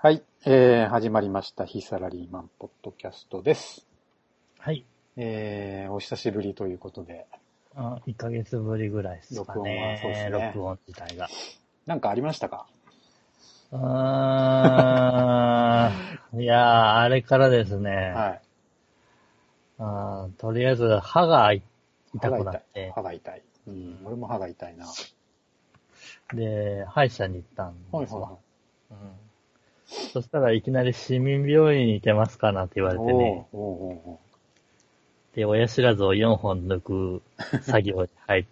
[0.00, 1.64] はい、えー、始まりました。
[1.64, 3.84] 非サラリーマンポッドキャストです。
[4.60, 4.84] はい。
[5.16, 7.26] えー、お久しぶりということで、
[7.74, 9.98] あ1ヶ月ぶりぐらいですか録音はね。
[10.00, 11.26] そうですね録音自体が。
[11.86, 12.68] なんかありましたか？
[13.72, 13.78] うー
[16.36, 16.38] ん。
[16.40, 17.90] いやー、あれからですね。
[17.90, 18.40] はい。
[19.80, 21.60] あーとりあえず歯が痛
[22.14, 23.42] くなって、歯が痛い。
[23.66, 24.86] うん、俺も歯が痛いな。
[24.86, 24.92] は
[26.34, 28.20] で、歯医者に行ったんいはいですわ。
[28.30, 28.38] は
[28.92, 29.27] うん
[29.88, 32.98] そしたらいきなり市民病院に行けますかなって言わい。
[32.98, 33.46] れてね。
[35.34, 37.22] で、親知らずを4本抜く
[37.62, 38.44] 作業に入っ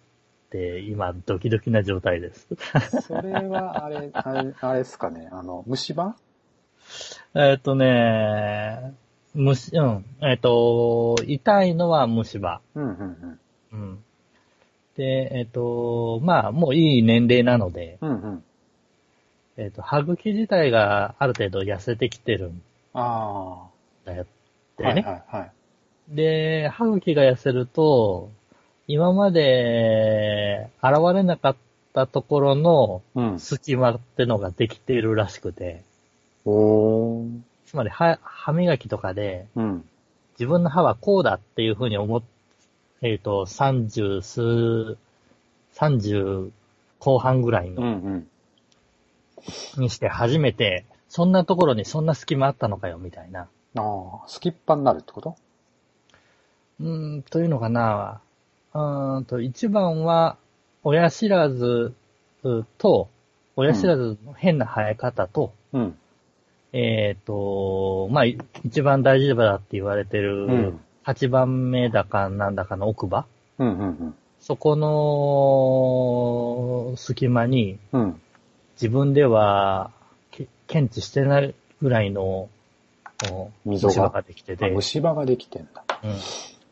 [0.49, 2.47] て、今ドキドキな状態です。
[2.51, 5.29] ーそれは、あれ、あれ、あれですかね。
[5.31, 6.15] あの、虫歯？
[7.35, 8.93] えっとね、
[9.33, 10.05] 虫、うん。
[10.21, 12.61] えっ、と、痛いのは虫歯。
[12.73, 13.39] うん、うん、
[13.71, 14.03] うん。
[14.95, 18.09] で、えっ、と、まあ、もういい年齢なので、うん。
[18.09, 18.43] うん、うん。
[19.57, 22.61] えっ、と、歯茎自体がある程度痩せてきてるん
[22.93, 23.67] あ
[24.05, 24.77] だよっあ。
[24.77, 24.89] てね。
[24.89, 25.51] はいはいはい。
[26.15, 28.29] で、歯茎が痩せると、
[28.87, 31.55] 今まで現れなかっ
[31.93, 33.39] たところのうん。
[33.39, 35.83] 隙間ってのができているらしくて、
[36.45, 37.39] おー。
[37.65, 39.89] つまり歯歯磨きとかで、うん。
[40.39, 42.23] 自分の歯はこうだっていうふうに思っ、
[43.01, 44.97] えっ、と、30数、
[45.75, 46.51] 30
[46.99, 48.27] 後半ぐらいうん、の、うん。
[49.77, 53.41] にして初めて、そんなところにそんな隙間あったのかよ、みたいな。
[53.41, 55.35] ああ、すきっ歯になるってこと？
[56.79, 58.21] うーん、というのかな。
[58.73, 60.37] うーんと、一番は、
[60.83, 61.93] 親知らず
[62.77, 63.09] と、
[63.55, 65.97] 親知らずの変な生え方と、うん。
[66.73, 70.79] えっ、と、まあ、い一番大事だって言われてうるん、。
[71.05, 73.25] 8番目だかなんだかの奥歯
[73.59, 74.75] うん、うん、そこ
[76.91, 78.21] の隙間にうん。
[78.77, 78.83] うん。
[78.83, 79.91] 自分では
[80.31, 82.49] け検知してないぐらいの
[83.31, 85.83] お溝が虫歯ができてあて、虫歯ができてんだ。
[86.03, 86.11] うん、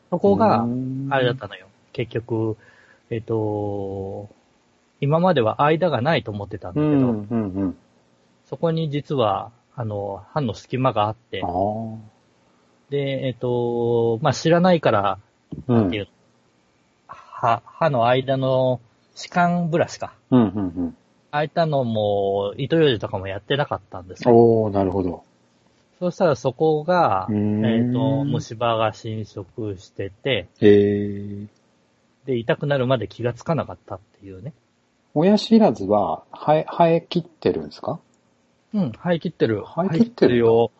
[0.09, 1.67] そこがうー、んあれだったのよ。
[1.93, 2.57] 結局、
[3.09, 4.29] えっ、と、
[5.01, 7.77] 今までは間がないと思ってたんだけど、うん、うん、うん。
[8.45, 11.43] そこに実は、あの、歯の隙間があって。
[12.89, 15.19] で、えっ、と、まあ、知らないから、
[15.67, 15.87] うん。
[15.87, 16.07] っていう、
[17.07, 18.79] 歯、歯の間の
[19.15, 20.13] 歯間ブラシか。
[20.31, 20.97] うん、うん、
[21.35, 24.35] ああいったのも、糸ようじとかもやってなかったんですうん。
[24.35, 24.41] よ。
[24.63, 25.23] おー、なるほど。
[25.99, 27.33] そしたらそこが、え
[27.89, 30.47] っ、と、虫歯が侵食してて。
[32.25, 34.53] で、痛くなるまで気がつかなかったっていうね。
[35.13, 37.99] 親知らずは生え、生え切ってるんですか？
[38.73, 39.63] うん、生え切ってる。
[39.63, 40.71] 生え切ってるよ。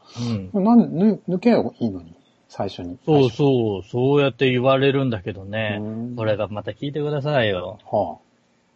[0.54, 0.64] うん。
[0.64, 2.14] なん、ぬ、抜けばいいのに、
[2.50, 2.98] 最初に。
[3.06, 5.80] そうそう、そうやって言われるんだけどうね。
[5.80, 7.80] んこれがまた聞いてくださいよ。
[7.90, 8.18] は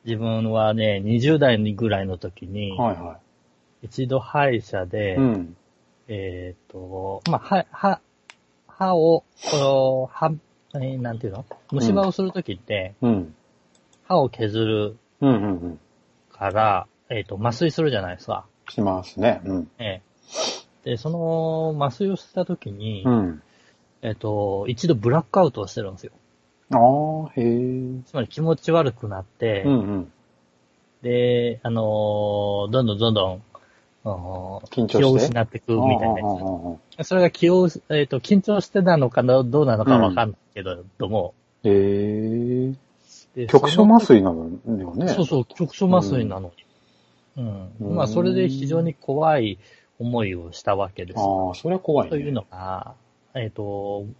[0.05, 3.19] 自分はね、20代ぐらいの時に、あ、はいは
[3.81, 5.15] 一度歯医者で、い。
[5.15, 5.57] うん。
[6.07, 8.01] えっ、と、まあ、歯、歯、
[8.67, 10.31] 歯を、この歯、
[10.75, 11.45] えーなんていうの？
[11.71, 13.35] 虫歯をするときって、うん。
[14.07, 15.79] 歯を削るうん、うん、うん。
[16.31, 18.45] から、えっ、と、麻酔するじゃないですか。
[18.69, 19.41] しますね。
[19.45, 19.71] うん。
[19.79, 20.01] え
[20.85, 23.41] えで、その麻酔をしたときに、うん。
[24.01, 26.13] えっ、と、一度ブラックアウトをしてるんですよ。
[26.71, 28.01] ああ、へえ。
[28.05, 30.11] つまり気持ち悪くなって、うん、うん。
[31.01, 33.43] で、あのーどんどんどんどん、
[34.03, 34.97] あのー緊張して？
[34.99, 36.25] 気を失っていくみたいなや
[37.03, 37.07] つ。
[37.07, 41.33] それが気を、えっ、と、緊張してなのかな、どうなのかわかんないけど、ども。
[41.63, 42.73] へえ。
[43.35, 45.07] で局所麻酔なのよね。
[45.09, 46.51] そうそう、局所麻酔なの
[47.37, 47.43] に。
[47.43, 47.69] うん。
[47.79, 49.57] うんまあ、それで非常に怖い
[49.97, 51.19] 思いをしたわけです。
[51.19, 52.09] ああ、それは怖いね。
[52.11, 52.95] というのが、
[53.35, 53.63] えっ、と、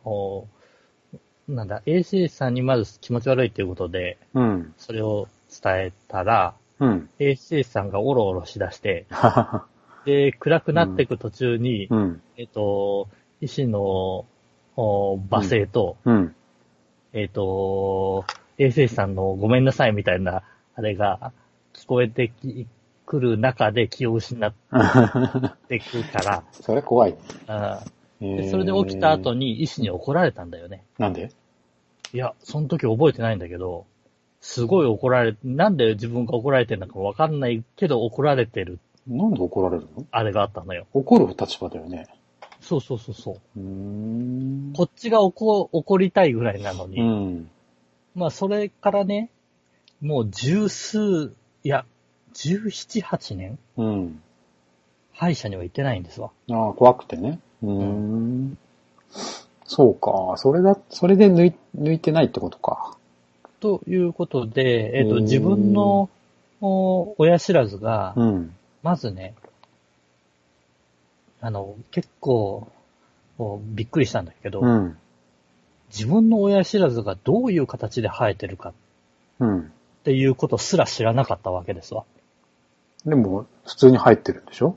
[0.06, 0.48] お
[1.50, 4.74] なんだ、AC さんにまず気持ち悪いっていうことで、うん。
[4.78, 7.10] それを伝えたら、うん。
[7.20, 9.08] AC さんがオロオロしだして。
[10.06, 12.22] で、暗くなっていく途中に、うん。
[12.38, 13.10] えっ、と、
[13.42, 14.26] 医師の
[14.76, 16.36] お罵声と、うん。
[17.14, 18.26] えっ、と、
[18.58, 20.44] 衛生士さんのごめんなさいみたいな、
[20.76, 21.34] あれが
[21.74, 22.68] 聞こえてき
[23.06, 24.54] くる中で気を失っ
[25.68, 27.18] ていくから、 それ怖いね。
[27.48, 27.84] あ
[28.22, 30.84] へーでえそれで起きた後に医師に怒られたんだよね。
[30.98, 31.32] なんで？
[32.14, 33.86] いや、その時覚えてないんだけど、
[34.42, 40.06] すごい怒られ、なんで自分が怒られてるのかわかんないけど怒られてる、なんで怒られるの？
[40.12, 40.88] あれがあったのよ。
[40.94, 42.08] 怒る立場だよね。
[42.62, 43.60] そうそうそうそう。
[43.60, 43.66] うー
[44.70, 44.74] ん。
[44.74, 47.50] こっちが怒怒りたいぐらいなのに、うん。
[48.16, 49.30] まあそれからね、
[50.02, 51.34] もう十数、
[51.64, 51.86] いや、
[52.34, 54.22] 十七八年うん。
[55.14, 56.32] 歯医者には行ってないんですわ。
[56.52, 57.40] ああ、怖くてね。
[57.62, 58.58] うーん。
[59.72, 60.34] そうか。
[60.38, 62.98] それだ、それで抜い抜いてないってことか。
[63.60, 66.10] ということで、えっ、ー自分の
[66.60, 68.56] お親知らずが、うん。
[68.82, 69.36] まずね、
[71.40, 72.68] あの、結構、
[73.62, 74.98] びっくりしたんだけど、うん。
[75.90, 78.74] 自分の親知らずがどういう形で生えてるかっ
[79.40, 79.72] うん。
[80.04, 82.06] ていうことすら知らなかったわけですわ。
[83.06, 84.76] でも、普通に入ってるんでしょ？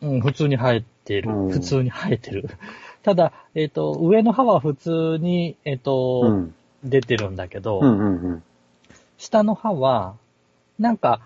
[0.00, 1.30] うん、普通に生えてる。
[1.30, 2.48] うん普通に生えてる。
[3.02, 6.54] ただ、えっ、と、上の歯は普通に、えっ、と、うん。
[6.84, 8.42] 出てるんだけど、うんうんうん。
[9.18, 10.16] 下の歯は、
[10.78, 11.20] なんか、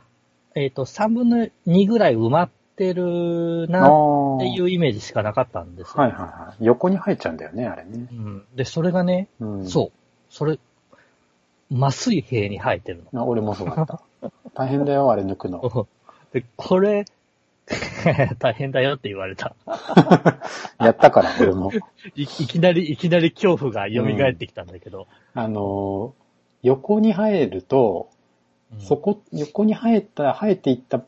[0.54, 4.36] えっ、と、3分の2ぐらい埋まってるあなあ。
[4.36, 6.02] っていうイメージしかなかったんですよ。
[6.02, 6.64] はいはいはい。
[6.64, 8.08] 横に入っちゃうんだよね、あれね。
[8.10, 9.68] うん、で、それがね、うん。
[9.68, 9.92] そう、
[10.28, 10.58] それ、
[11.72, 14.00] 麻酔兵に生えてるあ俺もそうだった。
[14.54, 15.60] 大変だよ、あれ抜くの。
[15.62, 15.86] の。
[16.32, 17.04] で、これ、
[18.38, 19.54] 大変だよって言われた。
[20.78, 21.72] やったから、俺も。
[22.14, 25.06] いいきなり、いきなり恐怖が蘇ってきたんだけど。
[25.34, 26.24] あのー
[26.64, 28.08] 横に生えると、
[28.72, 31.04] うんそこ、横に生えた、生えていった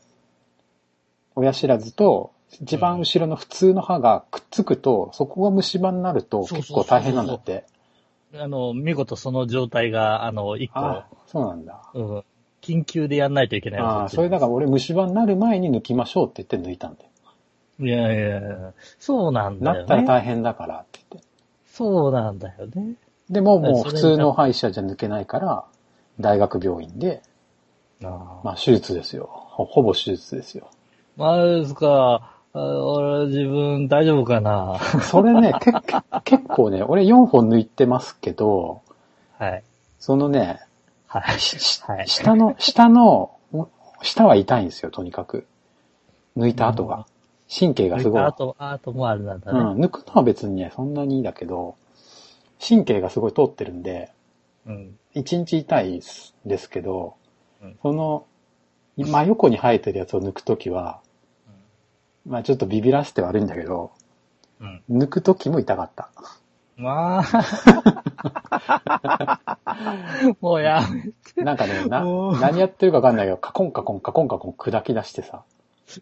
[1.35, 2.31] 親知らずと、
[2.61, 7.65] 一番後ろの普通の歯がくっつくと、そこが虫歯になると結構大変なんだって。
[8.35, 11.91] あの、見事その状態が、あの、一個あ、そうなんだ。
[11.93, 12.23] うん、
[12.67, 17.09] 緊急でやんないといけないああ、それだから俺虫歯になる前に抜きましょうって言って抜いたんだよ。
[17.79, 20.07] いやいやいや、そうなんだよなったらね。
[20.07, 21.27] 大変だからって言って。
[21.71, 22.95] そうなんだよね。
[23.29, 25.63] でももう普通の歯医者じゃ抜けないから、
[26.19, 27.21] 大学病院で、
[28.03, 29.29] あまあ手術ですよ。
[29.31, 30.69] ほほぼ手術ですよ。
[31.15, 35.71] まあですか、あ俺自分大丈夫かな それね、け
[36.23, 38.81] 結構ね、俺4本抜いてますけど、
[39.37, 39.63] はい。
[39.99, 40.61] そのね、
[41.21, 41.39] はい。
[41.39, 42.07] しはい。
[42.07, 43.31] 下の、下の、
[44.01, 45.45] 下は痛いんですよ、とにかく。
[46.37, 47.05] 抜いた後が。
[47.49, 48.21] 神経がすごい。
[48.21, 49.59] あと、あともあるなんだね。
[49.59, 51.75] うん、抜くのは別にね、そんなにいいんだけど、
[52.65, 54.11] 神経がすごい通ってるんで、
[54.65, 54.97] うん。
[55.13, 56.01] 一日痛い
[56.45, 57.15] ですけど
[57.61, 58.25] うん、その、
[58.97, 61.01] 真横に生えてるやつを抜くときは、
[62.25, 63.91] まあちょっとビビらせて悪いんだけど、
[64.59, 64.83] うん。
[64.89, 66.09] 抜くときも痛かった。
[66.77, 67.23] まあ、
[70.39, 70.83] もうや
[71.35, 72.05] めなんかね、な
[72.39, 75.41] 何やってるかわかんないけど、カコンカコンカコンカコン砕き出してさ、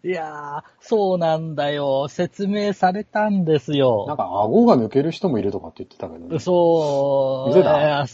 [0.02, 2.08] いやー、そうなんだよ。
[2.08, 4.16] 説明されたんですなんよ。
[4.16, 6.40] か顎が抜ける人もいるとかって言ってたけどね。
[6.40, 7.50] そう。
[7.50, 8.02] 見てた？
[8.02, 8.06] うん、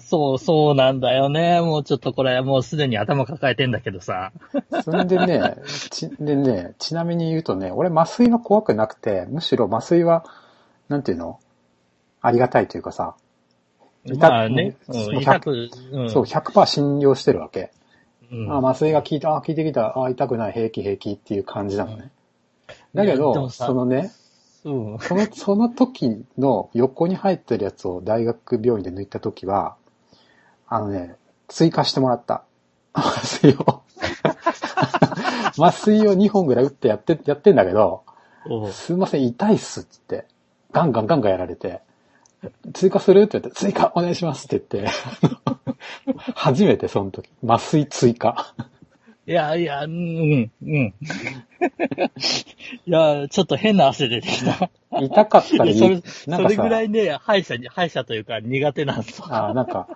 [0.00, 1.60] そう、そうなんだよね。
[1.60, 4.32] もうちょっとこれ、もうすでに頭抱えてんだけどさ。
[4.82, 5.58] それでね、
[5.90, 10.24] ち、でね、ちなみに言うとね、俺麻酔は怖くなくて、むしろ麻酔は、
[10.88, 11.40] なんていうの？
[12.20, 13.16] ありがたいというかさ、
[14.04, 16.10] 痛まあね、うん、そう痛く、うん。
[16.10, 17.70] そう、100%信用してるわけ。
[18.30, 22.10] うんあ麻酔が効いた、あ効いてきた、あ痛くない、平気平気っていう感じなのね。
[22.94, 24.12] だけど、そのね、
[24.64, 24.98] うん。
[24.98, 29.76] その、その時の横に入ってるやつを大学病院で抜いた時は、
[30.66, 31.16] あのね、
[31.48, 32.44] 追加してもらった。
[32.92, 33.82] 麻酔を。
[35.58, 38.02] 麻酔を2本ぐらい打ってやって、やってんだけど、
[38.72, 40.26] すいません、痛いっすって、
[40.72, 41.80] ガンガンガンガンやられて、
[42.72, 43.22] 追加する？
[43.22, 44.92] って言って、追加お願いしますって言って、
[46.34, 48.54] 初めてその時、麻酔追加。
[49.26, 50.52] いや、いや、うん、うん。
[50.62, 50.94] う んい
[52.86, 54.70] や、ちょっと変な汗出てきた。
[55.00, 59.48] 痛かったらいやそれそれぐらさ、いね、歯医者に、歯医者というか苦手なんですわ。
[59.48, 59.86] あなんか、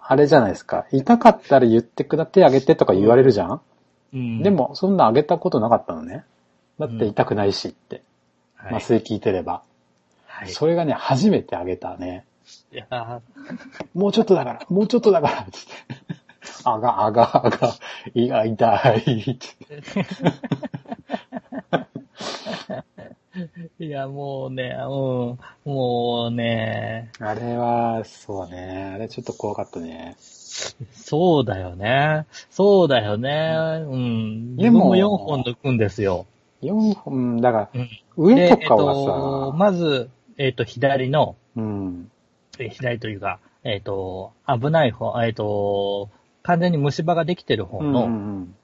[0.00, 0.86] あれじゃないですか。
[0.90, 3.60] 痛かったら言ってくだ手あげてとか言われるじゃん、
[4.14, 6.24] うんで、も、そんなあげたことなかったのね。
[6.78, 7.96] だって痛くないしって。
[7.96, 9.62] はい麻酔効いてれば。
[10.42, 10.50] はい。
[10.50, 12.24] それがね、初めてあげたね。
[12.72, 13.20] いや、
[13.94, 15.72] もうちょっとだから、もうちょっとだから、つって。
[16.64, 17.74] あが、あが、あが、
[18.14, 19.46] いや、痛い、って。
[23.78, 28.92] いや、もうね、うん、もうね、あれは、そうね。
[28.94, 30.16] あれちょっと怖かったね。
[30.18, 32.26] そうだよね。
[32.50, 33.54] そうだよね。
[33.88, 34.56] うん。
[34.56, 36.26] でも自分も4本抜くんですよ。
[36.62, 37.88] 4本、だから、うん。
[38.16, 42.10] 上とかでえっとはさ、まず、えっ、と、左の、うん。
[42.58, 46.10] え左というか、えっ、と、危ない方、えっ、と、
[46.42, 48.54] 完全に虫歯ができてる方うんの、うんうん。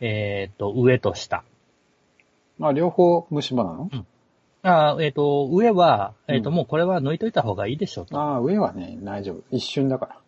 [0.00, 1.44] えっ、と、上と下。
[2.58, 3.90] まあ、両方虫歯なの？
[4.62, 9.42] あえっ、と、上は、えっ、と、うんもうこれは抜いといた方がいいでしょうとああ、上はね、大丈夫。
[9.50, 10.18] 一瞬だから。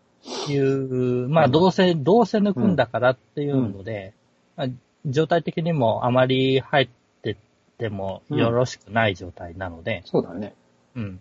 [0.49, 4.12] いう、まあ、うんどうせ、どうせ抜くんだからっていうので、
[4.56, 4.68] まあ、
[5.06, 6.88] 状態的にもあまり入っ
[7.23, 7.37] てっ
[7.78, 10.54] てもよろしくない状態なので、そうだね。
[10.97, 11.21] うん。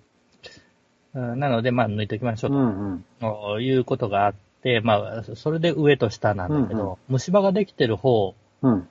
[1.14, 3.06] うんなので、まあ、抜いときましょううんうん。
[3.22, 8.88] ということがあって、まあ、それで上と下なんだけど、うんうん虫歯ができてる方うん。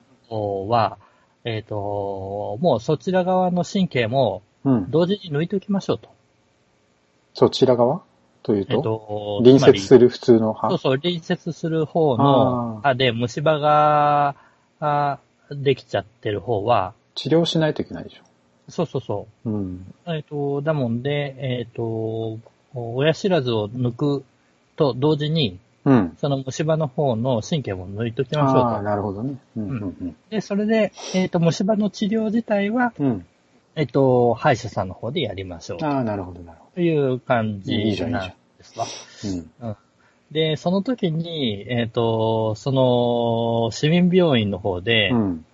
[0.67, 0.97] は、
[1.43, 4.89] えっ、と、もうそちら側の神経もうん。
[4.89, 6.09] 同時に抜いておきましょうと。
[7.35, 8.01] そちら側？
[8.41, 9.79] というえっ、と、と、隣接る。
[9.79, 10.69] する普通の歯？
[10.69, 14.35] そうそう、隣接する方の歯で虫歯が
[14.79, 15.19] あ
[15.51, 18.21] できちゃってる方は、治療しないといけないでしょ。
[18.69, 19.49] そうそうそう。
[19.49, 19.93] うん。
[20.07, 22.39] えっ、と、だもんで、えっ、と、
[22.73, 24.25] 親知らずを抜く
[24.75, 26.17] と同時に、うん。
[26.19, 28.83] その虫歯の方の神経も抜いときましょうああ、と。
[28.83, 29.37] なるほどね。
[29.55, 33.05] うん、うん、で、それで、えっ、と、虫歯の治療自体は、うん。
[33.05, 33.25] うん。
[33.75, 37.77] えっ、と、歯医者さんの方でやりましょうああ、なるほど、なるほという感じ
[38.09, 38.85] なんですわ。
[39.23, 39.67] ど。
[39.67, 39.77] うん。
[40.31, 45.45] で、その時に、えっ、と、その、市民病院の方で、うん。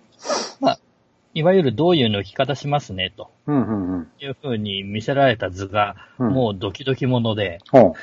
[1.34, 4.10] いわゆるどういう抜き方しますね、とうん、うん、うん。
[4.20, 7.94] いうふうに見せられた図が、うんもうドキドキもので、ほ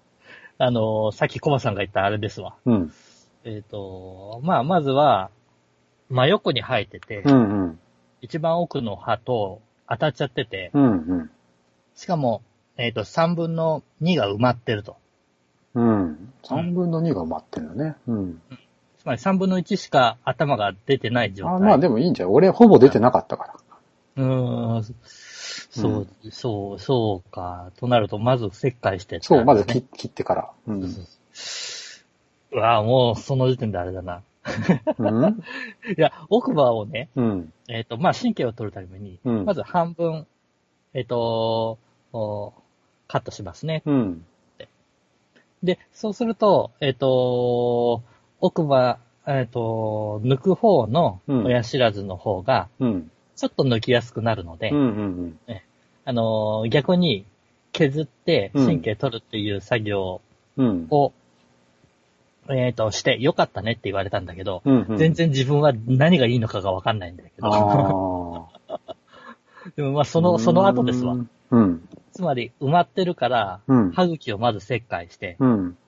[0.58, 2.54] あの、さっきコバさんが言ったあれですわ。
[2.64, 2.72] う。
[2.72, 2.92] うん。
[3.44, 5.30] えっ、と、まあ、まずは、
[6.08, 7.78] 真横に生えてて、うん、うん。
[8.20, 11.30] 一番奥の歯と当たっちゃってて、うん、うん。
[11.94, 12.42] しかも、
[12.76, 14.96] えっ、と、3分の2が埋まってると。
[15.74, 16.32] うん。
[16.42, 17.96] 三分の二が埋まってんだね。
[18.06, 18.42] うん。
[19.04, 21.54] つまり3分の1しか頭が出てない状態。
[21.56, 22.32] あまあでもいいんじゃん。
[22.32, 23.54] 俺ほぼ出てなかったから。
[24.16, 24.84] うーん。
[25.70, 27.70] そう、そう、そうか。
[27.76, 30.50] となると、まず切開してってそう、まずね切切ってから。
[30.66, 30.82] うん。
[32.52, 34.22] うわぁ、もう、その時点であれだな。
[34.98, 35.42] うん？
[35.98, 37.52] いや、奥歯をね、うん。
[37.68, 40.26] えっ、と、まあ、神経を取るために、うんまず半分、
[40.94, 41.76] えっ、と
[42.14, 42.54] お
[43.06, 43.82] カットしますね。
[43.84, 44.24] うん。
[45.62, 48.02] で、そうすると、えっ、と
[48.44, 53.10] 奥歯、えっ、と抜く方のうん親知らずの方が、うん。
[53.36, 54.78] ちょっと抜きやすくなるので、うん。
[54.78, 55.38] うん。
[56.04, 57.24] あのー逆に
[57.72, 60.20] 削ってうん神経取るっていう作業
[60.58, 60.86] うん。
[60.90, 61.14] を、
[62.50, 64.86] えっ、と、してよかったねって言われたんだけど、うん。
[64.90, 64.98] うん。
[64.98, 68.50] 全然自分は何がいいのかがわかんないんだけど。
[69.74, 71.16] でもまあその、その後ですわ。
[71.50, 71.88] うん。
[72.12, 73.92] つまり埋まってるから、うん。
[73.92, 75.78] 歯茎をまず切開して、うん。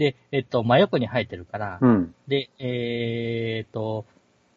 [0.00, 2.14] で、えっと、真横に生えてるから、うん。
[2.26, 4.06] で、えっと、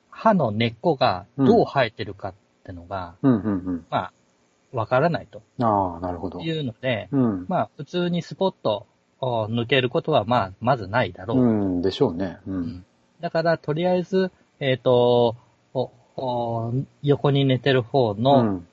[0.09, 2.33] 歯の根っこがどう生えてるかっ
[2.63, 3.33] てのが、うん。
[3.33, 3.85] うん。
[3.89, 4.13] まあ、
[4.71, 6.39] わからないとああ、なるほど。
[6.39, 7.45] いうので、うん。
[7.50, 8.88] まあ、普通にスポッと
[9.19, 11.39] お抜けることは、まあ、まずないだろう。
[11.39, 11.81] うん。
[11.81, 12.38] でしょうね。
[12.47, 12.85] うん。
[13.19, 14.31] だから、とりあえず、
[14.62, 15.35] えっ、と
[15.73, 18.67] おお、横に寝てる方うの、ん。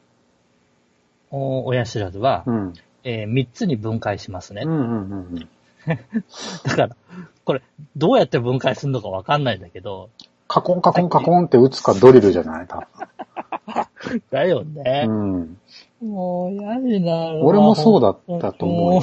[1.32, 2.74] お親知らずは、うん。
[3.02, 4.62] え3つに分解しますね。
[4.64, 5.10] うん。
[5.10, 5.48] うん。
[6.64, 6.96] だから、
[7.44, 7.62] これ、
[7.96, 10.10] どうやって分解するのかわかんないんだけど、
[10.49, 12.66] カコンカコンカコンって打つかドリルじゃない？
[12.66, 12.84] 多
[14.30, 15.04] だよね。
[15.06, 15.58] 分。
[16.00, 16.10] うん。
[16.10, 17.32] もう嫌にな。
[17.42, 19.02] 俺もそうだったと思う。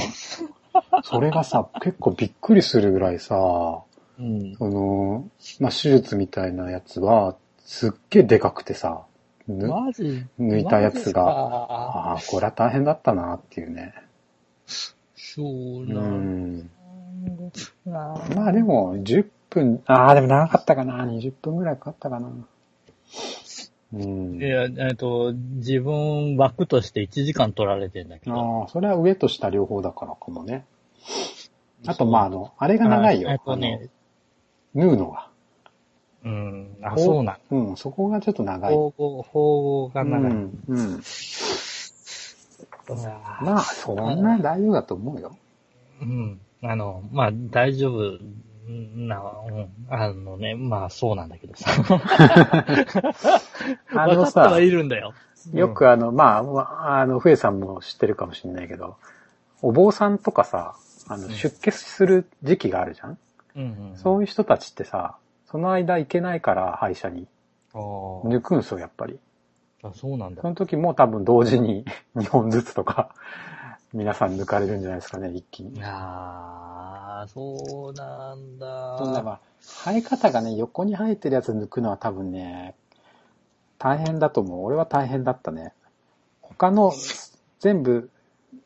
[1.04, 3.82] それがさ、結構びっくりするぐらいさ、
[4.20, 4.56] うん。
[4.58, 5.26] その、
[5.60, 9.04] まあ、手術みたいなやつは、すっげえでかくてさ、
[9.48, 13.94] ぬ抜いたやつがマああ、これは大変だったなっていうね。
[15.38, 16.70] そううなんん。
[17.86, 17.92] だ。
[18.36, 21.06] まあでも、10分、ああ、でも長かったかな。
[21.06, 22.32] 20分ぐらいかかったかな。
[23.94, 24.44] うんい。
[24.44, 28.36] や、えっと、自分枠として1時間取られてんだけど。
[28.36, 30.66] ああ、それは上と下両方だからかもね。
[31.86, 33.30] あと、まあ、あの、あれが長いよ。
[33.30, 33.90] あえっとね、
[34.74, 35.30] 縫うのが。
[36.26, 36.78] うん。
[36.82, 37.38] あ、そうなん。
[37.52, 38.74] うん、そこがちょっと長い。
[38.74, 40.32] 縫合、縫合が長い。
[40.32, 41.02] うん、うん。
[42.96, 45.38] まあ、そんな大丈夫だと思うよ。
[46.02, 46.40] うん。
[46.64, 48.20] あの、まあ、大丈夫
[48.68, 49.70] な、うん。
[49.90, 51.70] あのね、まあ、そうなんだけどさ。
[53.94, 55.14] あの分かってはさ、いるんだよ。
[55.54, 58.98] よくあの、まあ、まあ、あの、ふえさんも知ってるかもしれないけど、
[59.62, 60.76] お坊さんとかさ、
[61.08, 63.18] あの、うん出家する時期があるじゃん、
[63.56, 63.98] うん、うん。
[63.98, 65.16] そういう人たちってさ、
[65.50, 67.28] その間行けないから歯医者に
[67.74, 69.20] 抜くんすよ、やっぱり。
[69.90, 70.48] あ、そうなんだそ。
[70.48, 73.10] の時も多分同時に 2本ずつとか、
[73.94, 75.76] 皆さん抜かれるんじゃないですかね、一気に。
[75.76, 78.98] いやー、そうなんだ。
[78.98, 82.76] そうだから、生え方がね、横に生えてるやつ抜くのは多分ね、
[83.78, 84.64] 大変だと思う。
[84.66, 85.74] 俺は大変だったね。
[86.42, 86.92] 他の
[87.60, 88.10] 全部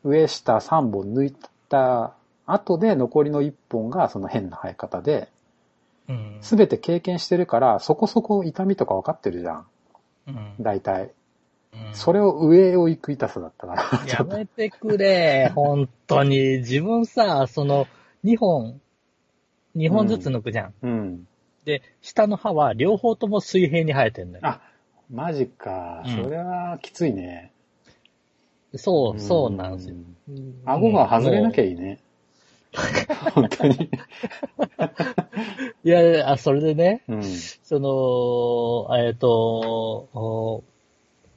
[0.04, 1.36] 上下3本抜い
[1.70, 2.14] た
[2.46, 5.30] 後で残りの1本がその変な生え方で、
[6.08, 6.38] うん。
[6.42, 9.66] すべて経験してるから、そこそこ痛みとか分かってるじゃん。
[10.28, 10.56] うん。
[10.60, 11.04] 大体。
[11.04, 11.12] うん
[11.94, 13.84] それを上を行く痛さだったから。
[14.08, 16.58] やめてくれ、本当に。
[16.58, 17.88] 自分さ、その、
[18.26, 18.82] 2本、
[19.76, 20.74] 2本ずつ抜くじゃん。
[20.82, 21.28] うん。
[21.64, 24.48] で、下の歯は両方とも水平に生えてんだよ。
[24.48, 24.62] あ、
[25.10, 26.04] マジか。
[26.06, 27.52] うんそれはきついね。
[28.76, 29.96] そう、そうなんですよ。
[30.66, 31.64] 顎が外れなきゃ。
[31.64, 32.00] いいね。
[33.34, 33.90] 本当に。
[35.84, 37.24] いや、あ、それでね、うん。
[37.24, 39.30] その、えっ、と、
[40.14, 40.64] お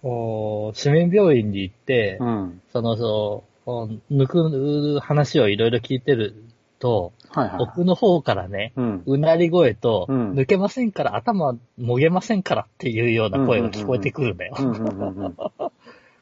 [0.02, 2.60] お市民病院に行って、うん。
[2.72, 6.34] その、そう、お抜く話をいろいろ聞いてる
[6.78, 7.56] と、はいはい。
[7.60, 9.02] 奥の方からね、うん。
[9.06, 14.54] うなり声と、うん抜けませんから、頭もげませんからっていうような声が聞こえてくるんだよ。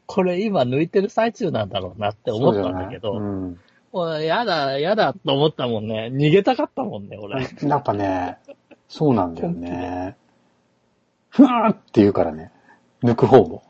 [0.06, 3.58] これ今抜いてる最中なんだろうなって思ったんだけど、そう
[3.92, 6.10] もうやだ、やだと思ったもんね。
[6.12, 7.46] 逃げたかったもんね、俺。
[7.62, 8.38] やっぱね、
[8.88, 10.16] そうなんだよね。
[11.28, 12.50] ふわーって言うからね。
[13.02, 13.62] 抜く方も。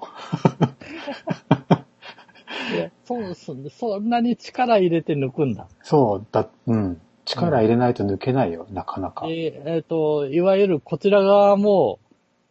[2.73, 5.67] いやそうそ、そんなに力入れて抜くんだ。
[5.83, 7.01] そう、だ、うん。
[7.25, 9.27] 力入れないと抜けないよ、なかなか。
[9.27, 11.99] でえっ、と、いわゆるこちら側も、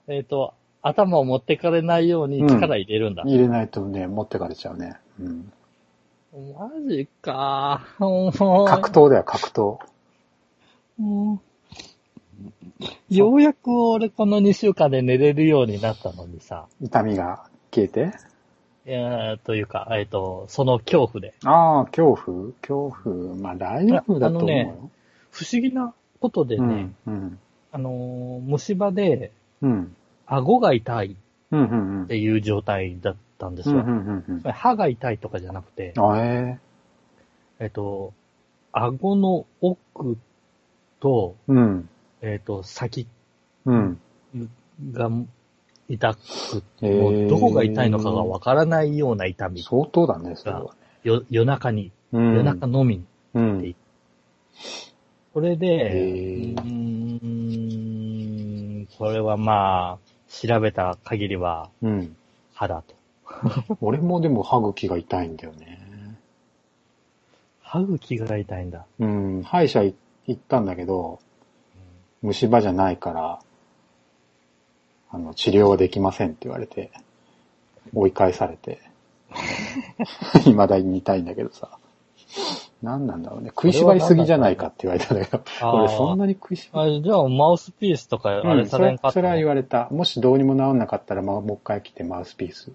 [0.08, 3.24] えっ、と、頭を持ってかれないように力入れるんだ。
[3.26, 4.98] 入れないとね、持ってかれちゃうね。
[5.20, 5.54] うん。
[6.34, 7.86] マジか。
[8.00, 9.80] 格闘だよ、格闘。
[10.98, 11.42] も
[13.10, 16.68] うようやく俺この2週間で寝れるようになったのにさ。
[16.80, 18.14] 痛みが消えて？
[18.86, 21.34] えー、というか、えっ、と、その恐怖で。
[21.44, 22.52] ああ、恐怖？
[22.62, 23.36] 恐怖？
[23.36, 24.90] まあ大丈夫だと思うよ。
[25.32, 27.40] 不思議なことでね、うん、うん、
[27.74, 29.96] あのー虫歯でうん。
[30.26, 31.16] 顎が痛いっ。
[32.08, 33.84] ていう状態だったんですうん、よ。
[33.84, 34.52] うん、うんうん。
[34.52, 36.60] 歯が痛いとかじゃなくて、あえ
[37.60, 38.14] えっ、と、
[38.72, 40.18] 顎の奥
[41.00, 41.90] と、えうん、
[42.22, 43.08] えっ、と、先
[43.66, 44.00] うん。
[44.94, 45.10] が
[45.90, 46.20] 痛く、
[46.82, 49.64] へーもうどこが痛いのかがわからないような痛み。
[49.64, 50.68] 相当だね、それはね。
[51.04, 52.34] よ夜中に、うん。
[52.34, 53.06] 夜中のみに。
[53.34, 53.76] うん。
[55.34, 56.62] それで、うー
[58.84, 62.16] ん、これはまあ、調べた限りはうん。
[62.54, 63.01] 歯だと。
[63.82, 65.80] 俺もでも歯茎が痛いんだよね。
[67.62, 68.86] 歯茎が痛いんだ。
[69.00, 69.44] うん。
[69.44, 69.96] 歯医者行
[70.32, 71.20] ったんだけど、
[72.22, 73.40] 虫歯じゃないから、
[75.10, 76.92] あの、治療はできませんって言われて、
[77.94, 78.80] 追い返されて、
[80.44, 81.78] 未だに痛いんだけどさ。
[82.82, 83.50] 何なんだろうね。
[83.50, 89.88] 食いしばりすぎじゃないかって言われたんだけど、俺そんなに食いしばりあじゃあ、マウスピースとかあれうん、それんかったそれは言のわれた。
[89.92, 92.72] もしどうにも治んなかったら、まあ、もう一回来てマウスピース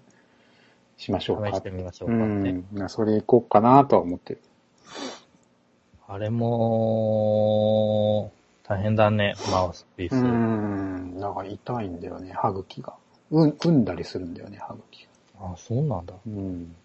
[0.97, 1.51] しましょうか。
[1.51, 2.51] 試してみましょううかって。
[2.51, 2.65] ん。
[2.73, 4.41] なそれ行こうかなとは思ってる。
[6.07, 8.31] あれも、
[8.63, 10.15] 大変だね、マウスピース。
[10.15, 11.19] うん。
[11.19, 12.93] なんか痛いんだよね、歯茎が。
[13.29, 15.07] うん、産んだりするんだよね、歯茎
[15.39, 15.51] が。
[15.51, 16.13] あ、そうなんだ。
[16.25, 16.75] うん。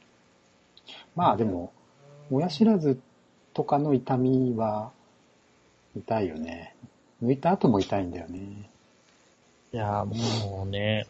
[1.14, 1.72] まあでも、
[2.30, 3.00] 親知らず
[3.54, 4.90] とかの痛みは
[5.96, 6.74] 痛いよね。
[7.22, 8.68] 抜いた後も痛いんだよね。
[9.72, 11.06] いや、もうね、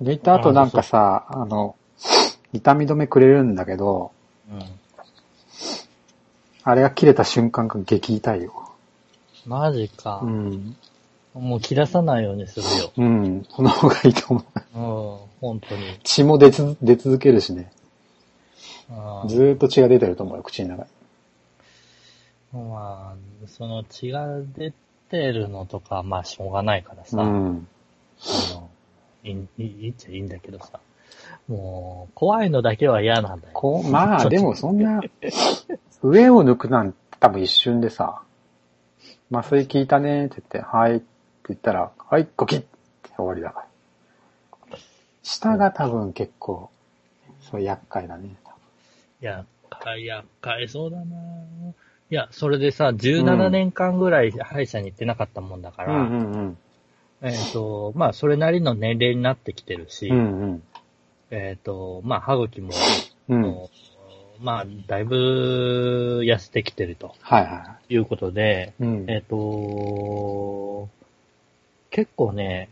[0.00, 1.74] 抜いた後なんかさ、あの、
[2.56, 4.12] 痛み止めくれるんだけど、
[4.50, 4.62] うん。
[6.64, 8.72] あれが切れた瞬間が激痛いよ。
[9.46, 10.20] マジか。
[10.22, 10.76] うん。
[11.34, 12.92] もう切らさないようにするよ。
[12.96, 13.46] うん。
[13.50, 14.78] その方がいいと思う。
[14.78, 15.98] うん、本当に。
[16.02, 17.70] 血も出つ出続けるしね。
[18.90, 20.90] あずーっと血が出てると思うよ、口の中に。
[22.70, 24.72] まあ、その血が出
[25.10, 27.68] てるのとか、まあしょうがないからさ、うん。
[28.20, 28.70] あの
[29.24, 30.80] いいいいいっちゃいいんだけどさ、
[31.48, 33.52] もう、怖いのだけは嫌なんだよ。
[33.54, 35.00] こう、 まあでもそんな、
[36.02, 38.20] 上を抜くなんて多分一瞬でさ、
[39.32, 41.04] 麻酔効いたねって言って、はいって
[41.48, 43.66] 言ったら、はい、ゴキッって終わりだか
[44.70, 44.78] ら。
[45.22, 46.70] 下が多分結構、
[47.40, 48.36] そう厄介だね。
[49.20, 51.04] やっかい、やっかいそうだな
[52.10, 56.58] いや、それでさ、17年間ぐらい歯医者に行ってなかったもんだから、うんうん
[57.22, 60.16] えっ、と、まあ、それなりの年齢になってきてるし、うん。
[60.16, 60.62] うんうん。
[61.30, 62.70] えっ、と、まあ、歯茎も、
[63.28, 63.56] うん。
[64.40, 68.84] まあ、だいぶ痩せてきてるとはいはいうことで、い。
[68.84, 69.10] うん。
[69.10, 70.88] えっ、と、
[71.90, 72.68] 結構ね、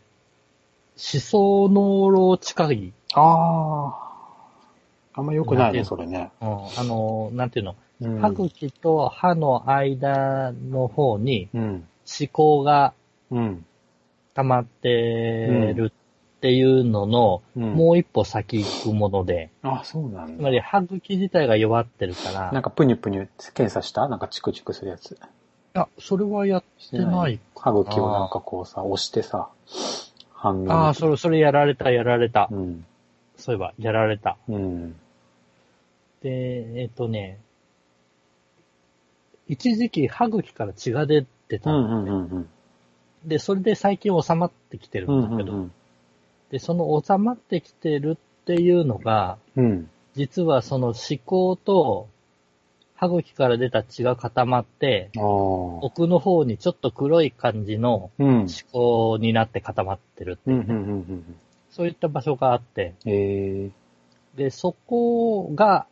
[0.97, 4.05] 思想脳炉近い、ああ。
[5.17, 6.31] あんま良くないね、それね。
[6.41, 11.89] うん、あの、なんていうの、うん歯茎と歯の間の方にうん。
[12.21, 12.93] 思考が
[13.31, 13.65] うん。
[14.35, 14.89] 溜まって
[15.77, 15.93] る
[16.45, 17.73] っていうのの、うん。
[17.73, 20.37] もう一歩先行くもので、あ、そうなんだ。
[20.37, 24.09] つまり歯茎自体が弱ってるから、なんかプニュプニュ検査した？
[24.09, 25.19] なんかチクチクするやつ。
[25.73, 27.41] あ、それはやってない。
[27.57, 29.49] 歯茎をなんかこうさ、押してさ、
[30.35, 30.71] 反応。
[30.71, 32.49] ああ、それ、それやられた、やられた。
[32.51, 32.85] うん。
[33.39, 34.37] そういえば、やられた。
[34.47, 34.93] うん。
[36.23, 37.39] で、えっ、とね、
[39.49, 42.49] 一時期歯茎から血が出てたうんの、うんうん
[43.25, 45.15] で、それで最近収まってきてるうん。
[45.15, 45.73] うんんだけど、うん
[46.55, 49.65] で、その収まってきてるっていうのが、うん。
[49.65, 49.91] うん。
[50.15, 50.95] 実はその思
[51.27, 52.07] 考と
[52.95, 55.11] 歯茎から出た血が固まって。
[55.17, 58.29] 奥の方にちょっと黒い感じのうん。
[58.43, 61.23] 思考になって固まってるってうんいうね。
[61.73, 63.71] そういった場所があって、ええ
[64.37, 65.87] で、そこが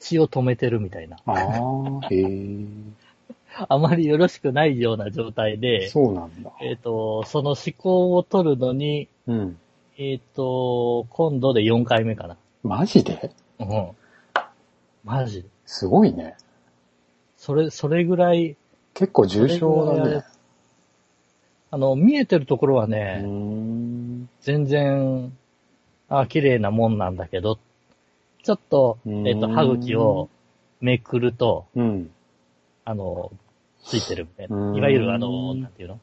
[0.00, 1.18] 血を止めてるみたいな。
[1.24, 2.66] ああ、へえ
[3.68, 6.50] あまりよろしくないような状態で、そうなんだ。
[6.60, 9.58] えっ、と、その思考を取るのに、うん。
[9.96, 12.36] えっ、と、今度で4回目かな。
[12.64, 13.30] マジで？
[13.60, 13.90] うん。
[15.04, 15.48] マジで。
[15.66, 16.36] すごいね。
[17.36, 18.56] それ、それぐらい、
[18.92, 20.24] 結構重症だね。
[21.70, 23.22] あの、見えてるところはうね。
[24.40, 25.36] 全然、
[26.08, 27.58] あ、綺麗なもんなんだけど、
[28.42, 30.28] ちょっと、えっ、と、歯茎を
[30.80, 32.10] めくると、うん。
[32.84, 33.30] あの、
[33.84, 34.78] ついてるみたいうな。
[34.78, 36.00] いわゆるあの、なんていうの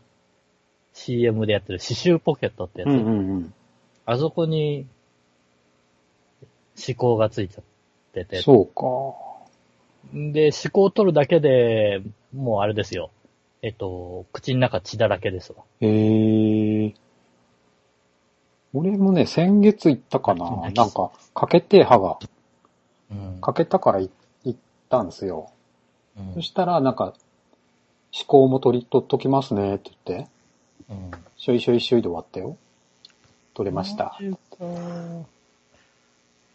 [0.94, 2.90] ?CM でやってる刺繍ポケットってやつ。
[2.90, 3.54] うんうんうん。
[4.12, 4.86] あそこに、
[6.86, 7.64] 思考がついちゃっ
[8.14, 8.42] てて。
[8.42, 9.32] そうか。
[10.14, 12.02] で、思考を取るだけで、
[12.34, 13.10] もうあれですよ。
[13.62, 15.64] えっと、口の中血だらけですわ。
[15.80, 16.94] へえ。
[18.74, 20.70] 俺もね、先月行ったかな。
[20.72, 22.20] なんか、かけて歯が、
[23.12, 23.40] うん。
[23.40, 24.10] かけたからい
[24.44, 25.52] 行ったんですよ。
[26.18, 27.14] うんそしたら、なんか、
[28.14, 30.30] 思考も取り、取っときますねって言って、
[30.90, 31.12] うん。
[31.38, 32.58] しょいしょいしょいで終わったよ。
[33.62, 34.18] 取れました。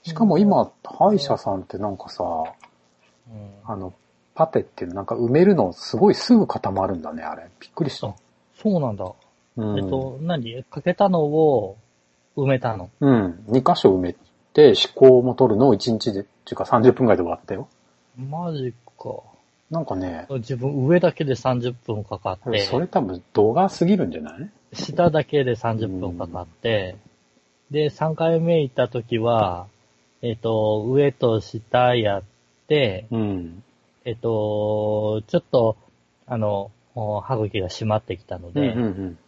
[0.03, 3.93] しかも今、歯医者さんってなんかさ、うんあの、
[4.35, 7.49] パテっていうのなんか埋めるのすごいすぐ固まるんだね、あれ。
[7.61, 8.13] びっくりした。
[8.61, 9.11] そうなんだ。
[9.57, 9.79] うん。
[9.79, 10.65] えっと、何？
[10.65, 11.77] かけたのを
[12.37, 12.91] 埋めたの。
[13.01, 13.45] うん。
[13.51, 14.17] 2箇所埋め
[14.53, 17.69] て、思考も取るのを1日で、っていうか30分ぐらいで終わったよ。
[18.17, 19.21] マジか。
[19.71, 24.51] なんかね、自分上だけで30分かかって、それ多分動画すぎるんじゃない？
[24.73, 26.97] 下だけで30分かかって、
[27.71, 29.67] で、3回目行った時は、
[30.23, 32.23] えっ、と、上と下やっ
[32.69, 33.63] て、うん。
[34.05, 35.77] えっ、と、ちょっと、
[36.27, 39.19] あの、お歯茎が締まってきたのうんで、うんうん。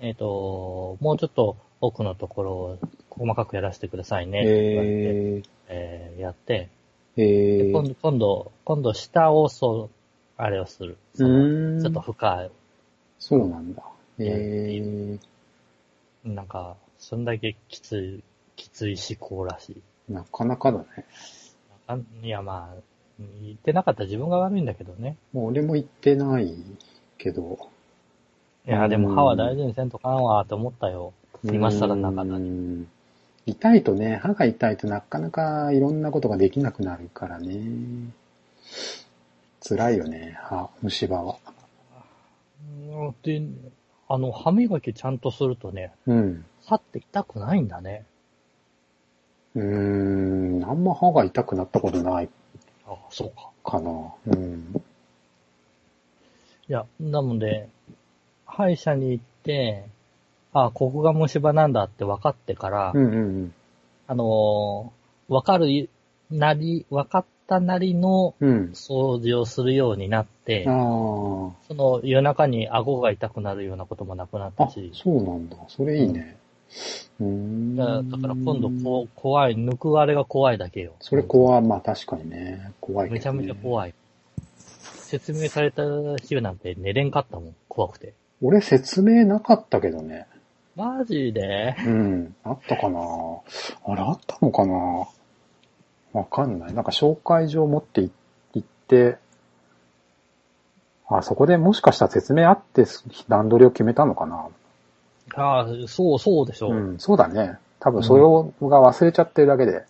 [0.00, 2.78] えっ、と、もうちょっと奥のところを
[3.10, 9.90] 細かくやらせてくださいね、って言われて、ええーやって、ー、え今度、今度、今度下をそう、
[10.36, 10.96] あれをする。
[11.16, 12.50] ちょっと深い。
[13.18, 13.82] そうなんだ。
[14.18, 15.18] えー、
[16.24, 18.22] なんか、そんだけきつい、
[18.56, 20.12] きつい思考らしい。
[20.12, 20.86] なかなかだね。
[21.86, 22.82] あいや、まあ、
[23.42, 25.16] 言ってなかったら自分が悪いんだけどね。
[25.32, 26.54] もう俺も言ってない
[27.16, 27.58] けど。
[28.66, 31.12] いや、うんでも歯は大事にせんとかんわって思ったよ。
[31.44, 32.48] 今更ながらうに。
[32.48, 32.88] ん
[33.46, 38.12] 痛いとね、歯が痛いとなかなかいろんなことができなくなるからね。
[39.66, 41.36] 辛いよね、歯、虫歯は。
[42.90, 43.42] うんで、
[44.08, 46.44] あの、歯磨きちゃんとするとね、うん。
[46.64, 48.04] 歯って痛くないんだね。
[49.54, 52.28] うーん、あんま歯が痛くなったことない
[52.86, 53.50] あそうか。
[53.64, 53.90] かな。
[54.26, 54.82] うん。
[56.68, 57.68] いや、なので、
[58.46, 59.86] 歯医者に行って、
[60.52, 63.54] あ、ここが虫歯なんだって分かってから、うんうん
[64.06, 65.90] あのー分かる
[66.30, 68.48] なり、分かったなりのうん。
[68.48, 68.70] うん。
[68.74, 75.56] 掃除をするようになって、あその夜中に顎が痛くなるようなこともなくなったし、、そうなんだ。
[75.68, 76.36] それいいね。
[77.18, 77.76] うーん。
[77.76, 80.92] だだから今度こう怖い、抜くあれが怖いだけよ。
[81.00, 82.72] それ怖い、まあ確かにね。
[82.80, 83.14] 怖いね。
[83.14, 83.94] めちゃめちゃ怖い。
[85.08, 85.82] 説明された
[86.18, 88.12] 日なんて寝れんかったもん、怖くて。
[88.42, 90.26] 俺説明なかったけどね。
[90.76, 91.74] マジで？
[91.86, 92.36] うん。
[92.44, 95.08] あったかなあれあったのかな
[96.12, 96.74] わかんない。
[96.74, 98.10] なんか紹介状持ってい
[98.54, 99.18] 行って、
[101.08, 102.84] あ、そこでもしかしたら説明あって
[103.28, 104.48] 段取りを決めたのかな
[105.34, 106.70] ああ、そう、そうでしょ。
[106.70, 107.58] うん、そうだね。
[107.80, 109.84] 多分それをが忘れちゃってるだけで。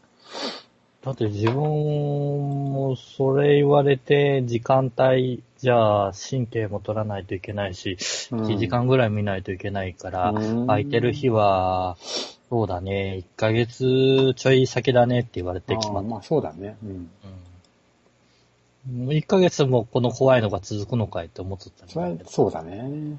[1.02, 7.96] だって自分もそれ言われて時間帯じゃあ神経も取らないといけないし、
[8.33, 11.96] うん1時間ぐらい見ないといけないから、うん空いてる日は、
[12.50, 16.08] そうだね、1ヶ月ちょい先だねって言われて決まった。
[16.08, 16.76] まあそうだね。
[16.82, 17.11] うん。
[18.90, 22.30] うん、もう1ヶ月もこの怖いのが続くのかいって思っとったんそれだけど。
[22.30, 23.18] そうだね。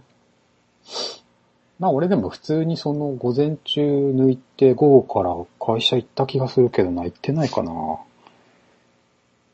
[1.77, 7.71] まあ俺でも普通にその午前中抜いて午後から会社行った気がするけどな、行ってないかな。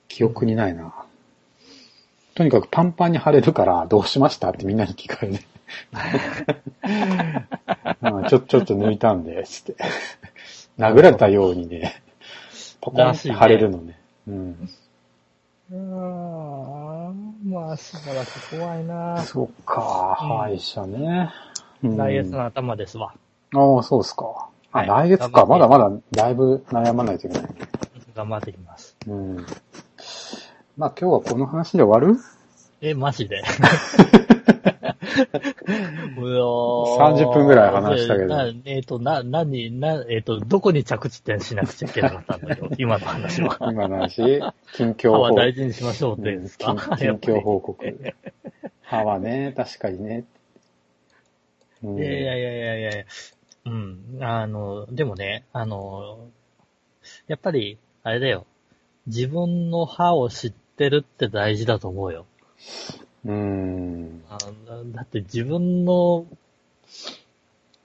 [0.07, 1.04] 記憶にないな。
[2.35, 5.39] とにかくパンパンに腫れるからどうしましたってみんなに聞かれる。
[8.03, 9.75] うんちょ、ちょっと抜いたんで、つって。
[10.77, 12.03] 殴られたようにね、
[12.81, 13.97] ポコンって腫れるのね。
[14.27, 14.69] うん。
[15.71, 21.31] うーん、まあしばらく怖いなそっか、うん歯医者ね。
[21.83, 23.13] うん来月の頭ですわ。
[23.53, 24.49] ああ、そうですか。
[24.73, 25.45] あ、はい来月か。
[25.45, 27.49] まだまだだいぶ悩まないといけない。
[28.13, 28.97] 頑張ってきます。
[29.07, 29.45] うん。
[30.77, 32.19] まあ今日はこの話で終わる？
[32.81, 33.41] え、マジで
[36.17, 38.35] ?30 30分ぐらい話したけど
[38.65, 42.69] えっ、と、な、何、な、えっ、と、どこに着地点しなくちゃいけなかったんだよ？
[42.77, 43.57] 今の話は。
[43.61, 44.41] 今の話、
[44.73, 48.13] 近況報歯は大事にしましょうって言うんですか、近近況報告。
[48.81, 50.25] 歯はね、確かにね。
[51.83, 53.05] うんいやいやいやいやいやいや
[53.65, 54.17] うん。
[54.21, 56.27] あの、でもね、あの、
[57.27, 58.45] やっぱり、あれだよ。
[59.07, 62.25] 自分の歯を知ってるって大事だと思うよ。
[63.25, 64.23] うん。
[64.29, 66.25] あのだって自分の、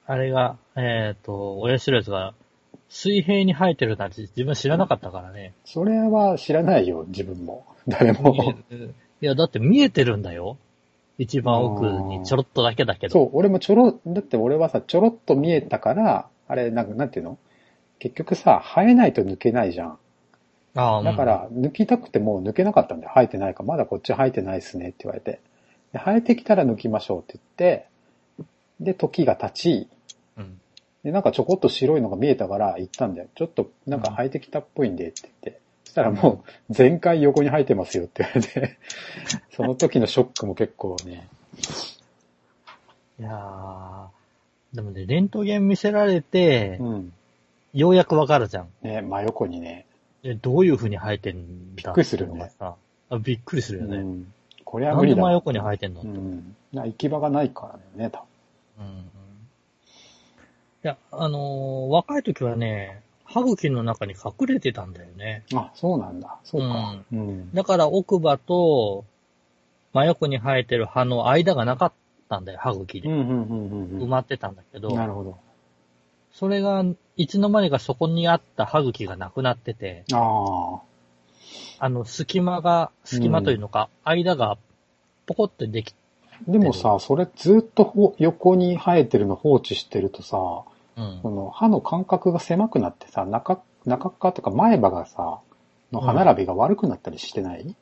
[0.06, 2.34] あれが、えっ、と、親知らずが
[2.88, 5.54] 水平に生えてるなんて自分知らなかったからね。
[5.64, 7.64] それは知らないよ、自分も。
[7.86, 8.54] 誰も。
[9.22, 10.56] いや、だって見えてるんだよ。
[11.16, 13.12] 一番奥にちょろっとだけだけど。
[13.12, 17.38] そう、俺もちょろ、だって俺はさ、ちょろっと見えたから、あれ、なんか、なんていうの？
[18.00, 19.98] 結局さ、生えないと抜けないじゃん。
[20.74, 23.12] だか、ら、抜きたくても抜けなかったんだよ。
[23.14, 25.40] 生えてないから、まだこっち生えてないっすねって言われて。
[25.92, 27.86] で生えてきたら抜きましょうって言って、
[28.78, 29.88] で、時が経ち、
[30.36, 30.60] うんうん
[31.02, 33.28] で、なんかちょこっと白いのが見えたから行ったんだよ。
[33.34, 35.60] ちょっとなんか生えてきたっぽいんでって言って。
[35.84, 38.78] そしたらもう全開横に生えてますよって言われて、
[39.56, 41.26] その時のショックも結構ね。
[43.18, 47.12] いやーでもね、レントゲン見せられて、うん。
[47.72, 48.68] ようやくわかるじゃん。
[48.82, 49.86] ね、真横にね。
[50.22, 52.76] えどういう風に生えてんだびっくりするよねさ
[53.10, 53.96] あびっくりするよね。
[53.98, 54.32] うん。
[54.64, 55.22] これは無理だ。
[55.22, 56.56] 真横に生えてんの、ううんん。
[56.72, 58.24] な行き場がないからね、多
[58.78, 58.86] うん
[60.82, 65.42] いや、あのー若い時はね、歯茎の中に隠れてたんだよね。
[65.50, 65.58] 分。
[65.58, 66.38] あ、そうなんだ。
[66.44, 67.02] そうか。
[67.12, 67.52] うん。
[67.52, 69.04] だから奥歯と
[69.92, 71.92] 真横に生えてる歯の間がなかっ
[72.28, 73.08] たんだよ、歯茎で。
[73.08, 74.02] うん、うん、うん、うん。
[74.04, 75.36] 埋まってたんだけど、なるほど。
[76.32, 76.84] それが、
[77.20, 80.80] いつの間にかそこにあった歯茎がなくなってて、ああ。
[81.78, 84.56] あの、隙間が、隙間というのか、間が
[85.26, 85.94] ポコってでき、
[86.48, 90.38] でもさ、それずっとほ横に生えてるの放置してるとさ、
[90.96, 91.30] うんそ。
[91.30, 95.40] の歯の間隔が狭くなってさ、中、中側とか前歯がさ、
[95.92, 97.76] の歯並びが悪くなったりしてない、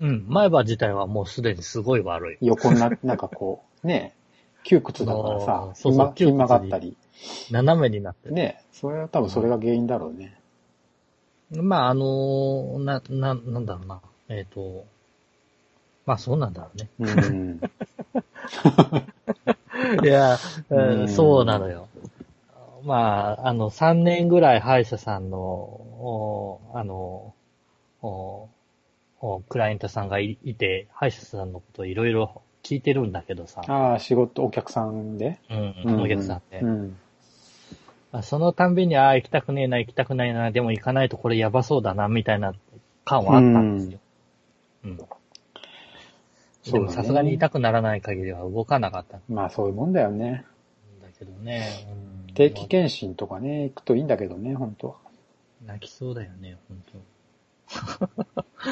[0.00, 0.24] うん。
[0.28, 2.38] 前歯自体はもうすでにすごい悪い。
[2.40, 4.14] 横にな、なんかこう、ね、
[4.64, 6.96] 窮屈だからあさー、そうそうひ曲がったり。
[7.50, 8.34] 斜めになってる。
[8.34, 10.36] ね、それは多分それが原因だろうね。
[11.50, 14.00] まあ、あのーな、な、なんだろうな。
[14.28, 14.84] えっ、と、
[16.06, 16.88] まあそうなんだろうね。
[16.98, 17.60] うん。
[20.02, 20.38] いや、
[20.70, 21.88] え ーうんそうなのよ。
[22.84, 27.34] まあ、あの、3年ぐらい歯医者さんの、おあの、
[28.02, 28.48] お
[29.20, 35.38] おクライアントさんがいいて、歯医者さんのこといろいろ聞いてるんだけどさ、ああ、仕事、お客さんで？
[35.50, 36.96] うん、お客さんで、うん。
[38.12, 42.54] まあそのたんびに、ああ、行きたくねえな、行きたくないな、でも行かないとこれやばそうだな、みたいな
[43.04, 43.98] 感はあったんですよ。
[44.84, 44.96] うん。
[46.70, 50.44] でもさすがに痛くならない限りは動かなかったんまあそういうもんだよね。
[51.02, 51.66] だけどね。
[51.90, 54.94] うん定期検診とかね、行くといいんだけどね、本当は。
[55.66, 56.82] 泣きそうだよね、本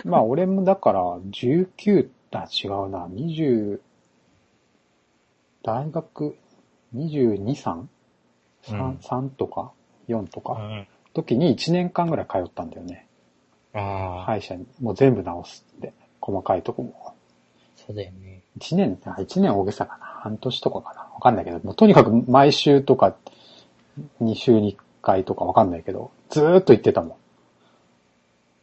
[0.03, 3.81] 当 まあ俺もだから19、あ、違うな、20、
[5.63, 6.37] 大学
[6.95, 7.87] ？22、3?
[8.71, 9.73] うん3、3とか
[10.09, 10.87] ？4とか、うん。
[11.13, 13.07] 時に1年間ぐらい通ったんだよね。
[13.75, 14.67] ああ、歯医者に。
[14.81, 15.93] もう全部直すって。
[16.21, 17.15] 細かいとこも。
[17.77, 18.43] そうだよね。
[18.59, 20.05] 1年、あ1年大げさかな。
[20.05, 21.01] 半年とかかな。
[21.15, 23.17] わかんないけど、もうとにかく毎週とか、
[24.23, 27.19] 2週に1回とかわかんないけど、ずーっと行ってたも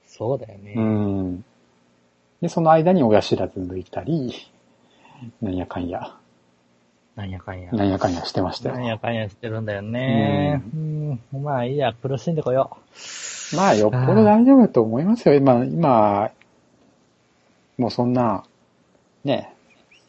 [0.06, 0.74] そうだよね。
[0.74, 0.78] ん。
[0.78, 0.82] う
[1.30, 1.46] ん。
[2.42, 4.34] で、その間に親知らず抜いたり、
[5.42, 6.16] なんやかんや、
[7.18, 7.72] なんやかんや。
[7.72, 8.76] なんやかんやしてましたよ。
[8.76, 10.62] なんやかんやしてるんだよね。
[10.72, 11.20] うん。
[11.42, 12.78] まあいいや、苦しんでこよ
[13.56, 15.34] まあ、よっぽど大丈夫だと思いますよ。
[15.34, 16.32] 今、今、
[17.80, 18.44] もうそんな、
[19.24, 19.52] ね、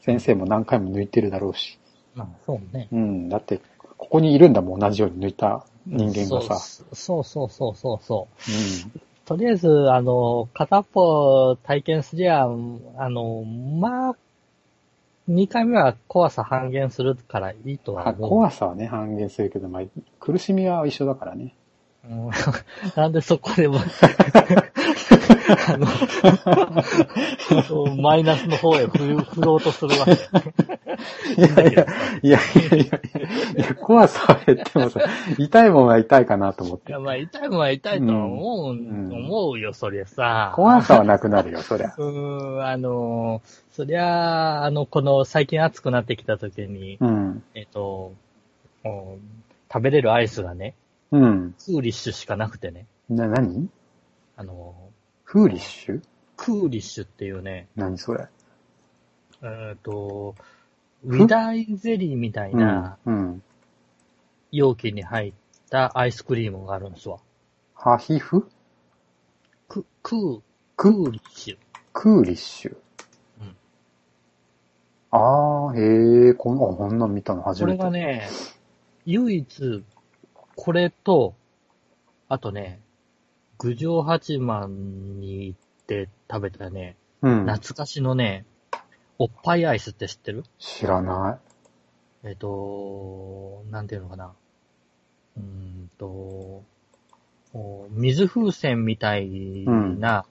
[0.02, 1.78] 先生も何回も抜いてるだろうし。
[2.14, 2.18] う。
[2.18, 2.88] まあそうね。
[2.92, 3.28] うん。
[3.30, 3.62] だって、
[3.96, 6.58] ここにいるんだもん、同じように抜いた人間がさ。
[6.92, 8.92] そうそうそうそうそう。
[8.94, 9.00] うん。
[9.28, 12.48] とりあえず、あの、片っぽ体験すりゃ、あ
[13.10, 14.16] の、まあ、
[15.28, 18.30] 2回目は怖さ半減するからいいとはあ思う。
[18.30, 19.82] 怖さはね、半減するけど、まあ、
[20.18, 21.54] 苦しみは一緒だからね。
[22.08, 22.30] うん
[22.96, 23.80] なんでそこでも、
[28.00, 30.12] マイナスの方へ振ろうとするわけ。
[31.36, 31.86] いやいや、
[32.22, 33.00] いやいやいや
[33.56, 35.00] いや、怖さは減ってもさ、
[35.38, 37.00] 痛いもんは痛いかなと思っていや、。
[37.00, 40.52] まあ、痛いもんは痛いとは思う、ん思うよ、そりゃさ。
[40.54, 41.94] 怖さはなくなるよ、そりゃ。
[41.98, 47.42] うーん、あの、そりゃ、あの、この最近暑くなってきた時に、うん。
[47.54, 48.12] えっと、
[48.82, 50.74] 食べれるアイスがね、
[51.10, 51.54] うん。
[51.64, 53.68] クーリッシュしかなくてね、な、何？
[54.36, 54.74] あの、
[55.30, 56.02] フーリッシュ？
[56.38, 58.28] クーリッシュっていうね、何それ？
[59.42, 60.34] えっと、
[61.04, 63.42] ウィダイゼリーみたいなうん。
[64.50, 65.32] 容器に入っ
[65.68, 67.18] たアイスクリームがあるんですわ。
[67.74, 68.48] ハヒフ？
[69.68, 70.40] ク、クー、
[70.76, 71.58] ククーリッシュ。
[71.92, 72.76] クーリッシュ？
[75.10, 77.42] ああ、へえ、こんあこんなん見たの？
[77.42, 77.78] 初こめて。
[77.78, 78.28] れがね、
[79.04, 79.84] 唯一、
[80.56, 81.34] これと、
[82.30, 82.80] あとね、
[83.58, 87.44] 郡上八幡に行って食べたね、うん。
[87.44, 88.44] 懐かしのね、
[89.18, 90.44] おっぱいアイスって知ってる？
[90.58, 91.40] 知らな
[92.22, 94.32] えっ、と、なんていうのかな。
[95.36, 96.62] うーんと、
[97.52, 99.28] お水風船みたい
[99.66, 100.24] な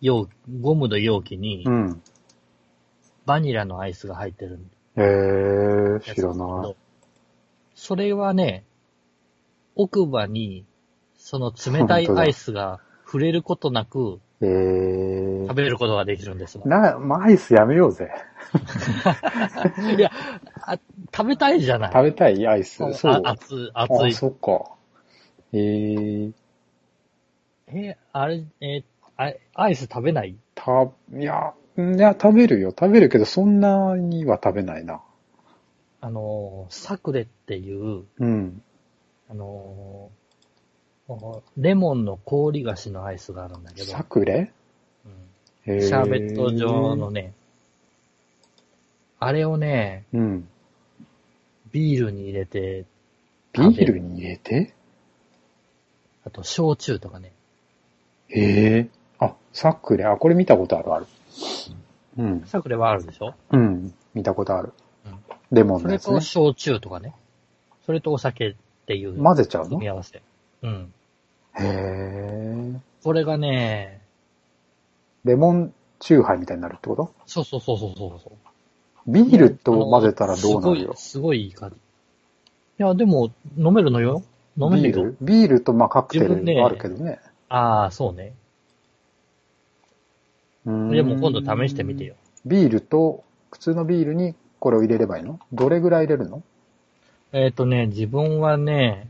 [0.00, 0.28] 容、
[0.60, 1.66] ゴムの容器にい。
[1.66, 2.02] うん。
[3.24, 4.58] バニラのアイスが入ってる
[4.96, 6.76] へえ、やつ知らない。
[7.74, 8.64] それはね、
[9.76, 10.66] 奥歯に、
[11.32, 15.54] その冷たいアイスが触れることなくへえ食。
[15.54, 16.66] べることができるんですわ。
[16.66, 18.10] な、まあアイスやめようぜ。
[19.96, 20.10] いや
[20.60, 20.78] あ、
[21.10, 22.76] 食べたいじゃない食べたいアイス。
[22.92, 23.12] そう。
[23.14, 23.86] あ熱い、あ。
[24.12, 24.72] そっか。
[25.54, 26.32] へえ。
[27.68, 28.84] え、あれ、え
[29.16, 30.36] あアイス食べない？
[30.54, 32.74] た、いや、いや、食べるよ。
[32.78, 35.00] 食べるけど、そんなには食べないな。
[36.02, 38.62] あの、サクレっていう、うん。
[39.30, 40.21] あのー、
[41.56, 44.52] レモンの氷菓子のアイスがあるんだけど、サクレ？
[45.66, 47.10] うんへシャーベット状の。
[47.10, 47.32] ね、
[49.18, 50.48] あれをね、うん。
[51.70, 52.84] ビールに入れて、
[53.52, 54.74] ビールに入れて？
[56.24, 57.32] あと焼酎とかね、
[58.28, 58.88] へえ。
[59.18, 60.04] あ、サクレ。
[60.04, 61.06] あ、これ見たことあるある。
[62.18, 62.42] うん。
[62.46, 63.34] サクレはあるでしょ？
[63.50, 63.92] うん。
[64.14, 64.72] 見たことある
[65.06, 65.18] うん。
[65.50, 66.14] レモンそれのやつね。
[66.14, 67.14] と焼酎とかね、
[67.86, 68.54] それとお酒っ
[68.86, 69.70] ていう混ぜちゃうの？
[69.70, 70.22] 組み合わせ。
[70.62, 70.92] うん。
[71.58, 72.80] へえ。
[73.02, 74.00] これがね、
[75.24, 77.12] レモンチューハイみたいになるってこと？
[77.26, 78.32] そうそうそうそうそうそう。
[79.06, 80.82] ビールと混ぜたらどうなるよ？
[80.82, 81.76] すごい、すごいいい感じ。
[81.76, 81.78] い
[82.78, 84.22] や、でも、飲めるのよ
[84.56, 84.96] 飲めるよ。
[84.96, 85.16] ビール？
[85.20, 87.20] ビールとまあカクテルがあるけどね。
[87.48, 88.34] ああ、そうね。
[90.64, 92.14] うーんでも今度試してみてよ。
[92.46, 95.38] ビールと、普通のビールにこれを入れればいいの？
[95.52, 96.42] どれぐらい入れるの？
[97.32, 99.08] えっ、とね、自分はね、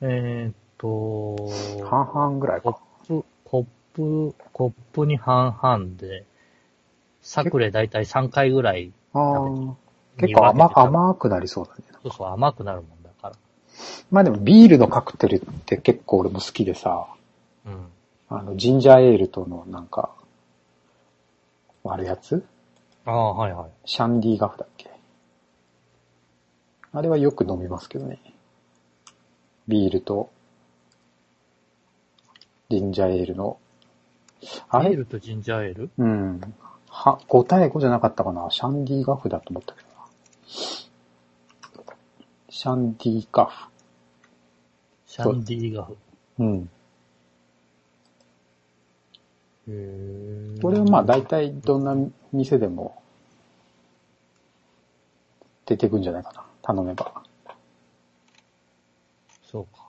[0.00, 1.36] えっ、と、
[1.84, 2.80] 半々ぐらいコか。
[3.04, 6.24] ップ、コップ、コップに半々で、
[7.22, 9.74] サクレだいたい3回ぐらい、ああ。
[10.16, 11.82] 結に構甘甘くなりそうだね。
[12.02, 13.36] そうそう甘くなるもんだから。
[14.10, 17.08] まあでもビールのカクテルって結構俺も好きでさ、
[17.66, 17.86] うん。
[18.28, 20.10] あの、ジンジャーエールとのなんか、
[21.82, 22.44] 割るやつ？
[23.04, 23.70] ああ、はいはい。
[23.84, 24.90] シャンディガフだっけ？
[26.92, 28.18] あれはよく飲みますけどね。
[29.66, 30.30] ビールと、
[32.70, 33.58] ジンジャーエールの、
[34.68, 34.90] あれ？
[34.90, 35.90] ビールとジンジャーエール？
[35.98, 36.40] うん。
[36.88, 38.50] は、5対5じゃなかったかな？
[38.50, 39.94] シャンディガフだと思ったけどな。
[42.50, 43.68] シャンディガフ。
[45.06, 45.96] シャンディガフ。
[46.38, 46.70] うん。
[49.66, 51.96] へーこれはまあ大体どんな
[52.32, 53.02] 店でも
[55.64, 56.44] 出てくんじゃないかな。
[56.62, 57.23] 頼めば。
[59.54, 59.84] そうか。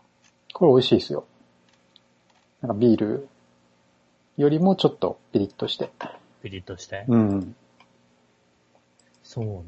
[0.54, 1.26] これ美味しいですよ。
[2.62, 3.28] なんかビール
[4.38, 5.90] よりもちょっとピリッとして。
[6.44, 7.04] ピリッとして？
[7.08, 7.56] うん。
[9.24, 9.64] そうね。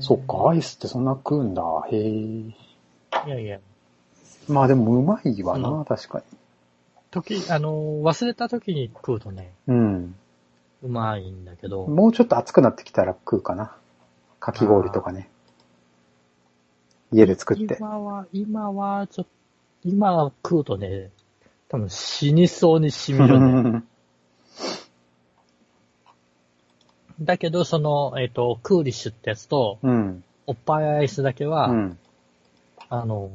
[0.00, 1.62] そっか、アイスってそんな食うんだ。
[1.90, 2.08] へえ。
[2.10, 2.54] い
[3.26, 3.58] やいや、
[4.48, 6.22] まあでもうまいわな、うん確か
[7.10, 7.72] 時、あの、
[8.02, 9.74] 忘れた時に食うとね、に。
[9.74, 10.14] うん。
[10.82, 13.74] うまいんだけど、もうちょっと暑くなってきたら食うかな。
[14.40, 15.30] かき氷とかね。
[17.12, 17.76] 家で作って。
[17.78, 19.30] 今は、今は、ちょっと、
[19.84, 21.10] 今食うとね、
[21.68, 23.88] 多分死にそうに染みるん
[27.20, 30.24] だけど、その、えっ、と、クーリッシュってやつと、うん。
[30.46, 31.98] おっぱいアイスだけは、うん。
[32.88, 33.30] あの、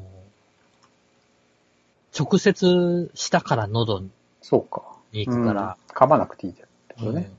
[2.17, 4.09] 直接舌から喉に
[4.41, 4.83] そうか。
[5.11, 6.63] 行くから、うん噛まなくていいって
[6.95, 7.29] ことうんね。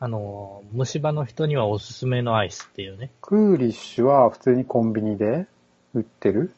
[0.00, 3.10] あの、虫歯の人にはおすすめのアイスっていうね。
[3.20, 5.46] クーリッシュは普通にコンビニで
[5.94, 6.52] 売ってる？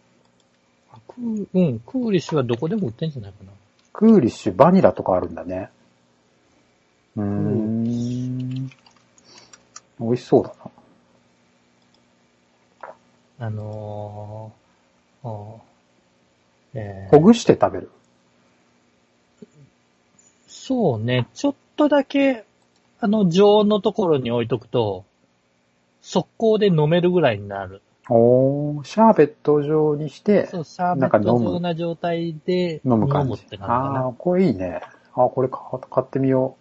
[1.08, 3.52] クーうん、クーリッシュはどこでも売ってんじゃないかな。
[3.92, 5.70] クーリッシュバニラとかあるんだね。
[7.16, 8.66] うーん。
[8.66, 10.54] 美味しそうだ
[13.38, 13.46] な。
[13.46, 15.60] あのーお
[16.74, 17.90] えーほぐして食べる？
[20.46, 22.44] そうね、ちょっとだけ、
[23.00, 25.04] あの、常温のところに置いとくと、
[26.02, 27.82] 速攻で飲めるぐらいになる。
[28.08, 33.34] おー、シャーベット状にしてそう、シャーベなんか飲むット状な状態で飲む感じ。
[33.34, 33.72] って感じ。
[33.72, 34.80] ああー、これいいね。
[35.14, 36.56] あーこれ買買ってみよ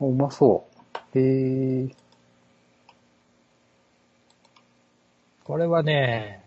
[0.00, 0.06] う。
[0.06, 0.64] おうまそ
[1.14, 1.18] う。
[1.18, 1.88] へえ。
[5.44, 6.42] これはね、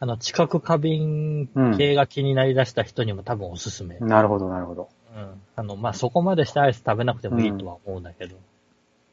[0.00, 3.98] あの、知覚過敏系が気になりだした人にも多分おすすめ。
[3.98, 4.88] なるほど、なるほど。
[5.14, 5.42] うん。
[5.56, 8.36] あの、まあ、そこまでしてアイス食べなくてもいいとは思うんだけど。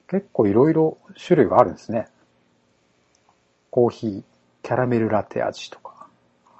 [0.08, 2.08] 結構いろいろ種類があるんですね。
[3.72, 4.24] コーヒー、
[4.64, 6.08] キャラメルラテ味とか。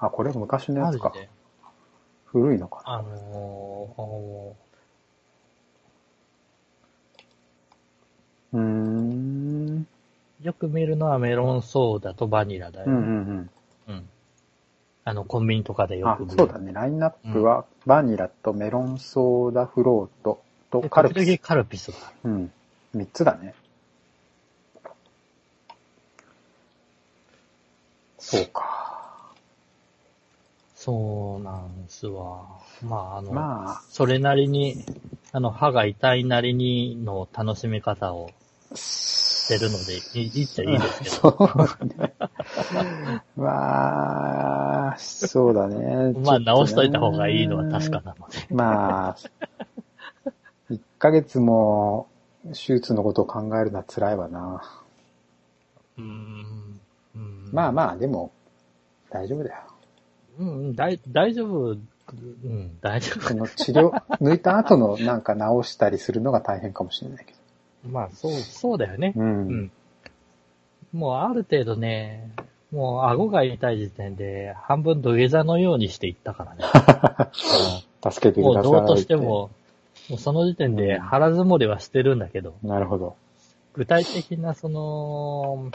[0.00, 1.12] あ、これ昔のやつか。
[2.26, 2.98] 古いのかな。
[2.98, 4.56] あのーお
[8.52, 9.86] うーん。
[10.42, 12.92] ーよく見るのはメロンソーダとバニラだよね。
[12.92, 13.28] うんうんうん。
[13.28, 13.50] うん。
[15.08, 16.36] あの、コンビニとかでよあく見、る。
[16.36, 16.70] そうだね。
[16.70, 21.24] ラインナップは、バニラとメロンソーダフロートとでカルピス。
[21.24, 22.30] 時々カルピスがある。
[22.30, 22.52] うん。
[22.92, 23.54] 三つだね。
[28.18, 29.32] そうか。
[30.76, 32.44] そうなんですわ。
[32.82, 34.84] まあ、あの、まあ、それなりに、
[35.32, 38.30] あの、歯が痛いなりにの楽しみ方を
[39.48, 41.32] してるので、いいいっちゃいいですけど。
[41.32, 42.14] そうね。
[43.34, 46.12] まあ、そうだね。
[46.22, 48.46] まあ、直しといた方がいいのは確かなので。
[48.54, 49.16] まあ、
[50.70, 52.08] 1ヶ月も
[52.48, 54.62] 手術のことを考えるのは辛いわな。
[55.96, 56.80] うーん。
[57.14, 58.32] うんまあまあ、でも、
[59.10, 59.56] 大丈夫だよ。
[60.40, 61.70] うん、大大丈夫。
[61.70, 63.90] うん、大丈その治療、
[64.20, 67.37] 抜いた後のなんか直したりするのが大変かもしれないけ夫。
[67.84, 69.12] まあ、そう、そうだよね。
[69.16, 69.22] ど。
[69.22, 69.24] う。
[69.24, 69.70] うんん。
[70.92, 72.30] もうある程度ね、
[72.70, 76.64] もう顎が痛い時点で半分土下座のようにしていったからね。
[78.10, 78.72] 助けてもください。
[78.72, 79.16] うどうとして。
[79.16, 79.50] も、
[80.08, 83.16] もうその時点で腹積もりはしてるんだけど、なるほど。
[83.74, 85.70] 具体的なその、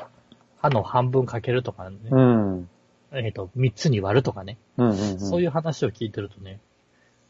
[0.57, 2.69] 歯の半分かけるとかね、うん。
[3.11, 5.19] えっ、と、三つに割るとかね、うんうんうん。
[5.19, 6.59] そういう話を聞いてるとね、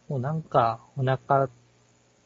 [0.07, 1.49] もうなんか、お腹、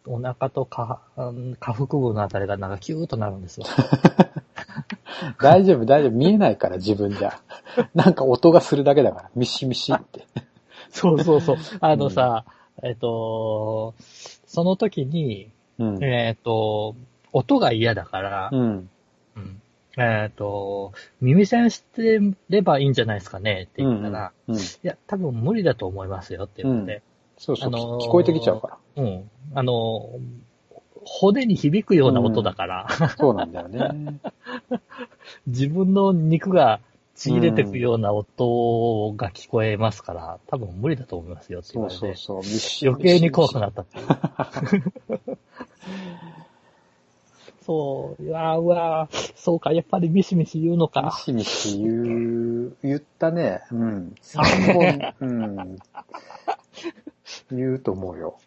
[0.08, 3.66] お腹と下うん下腹部のあたりがなんかキューッとなるんですよ。
[5.42, 6.12] 大丈夫、大丈夫。
[6.12, 7.40] 見えないから、自分じゃ。
[7.96, 9.30] なんか音がするだけだから。
[9.36, 10.26] ミシミシって。
[10.92, 11.58] そうそうそう。
[11.80, 12.46] あのさ、
[12.84, 13.94] えっ、と、
[14.46, 15.50] その時に、
[15.80, 16.04] うん。
[16.04, 16.96] えっ、と、
[17.34, 18.90] 音が嫌だから、うん。
[19.36, 19.62] うん
[20.00, 24.56] えっ、と、耳栓してればいいんじゃないですかねって言ったら、うん。
[24.56, 27.02] いや、多分無理だと思いますよって言って、
[27.38, 29.04] そうそう、あのー聞こえてきちゃうから。
[29.04, 29.30] うん。
[29.54, 30.10] あの、
[31.06, 34.20] 骨に響くような音だから、そうなんだよね。
[35.48, 36.80] 自分の肉が
[37.16, 42.52] ちぎれてくような音が聞こえますから、多分無理だと思いますよって言そうわれて、そうそう。
[42.54, 45.38] ミシ余計に怖くななったっていう。
[47.66, 51.20] そう、うわーうわーそうか、やっぱりミシミシ言うのミか。
[51.24, 53.62] シミシ言う、言ったね。
[53.72, 54.16] うん。
[54.22, 55.78] 三本、うん。
[57.52, 58.40] 言うと思うよ。